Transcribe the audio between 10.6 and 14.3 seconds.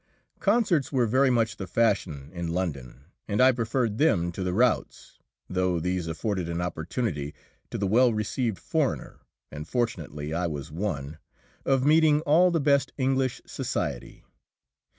one of meeting all the best English society.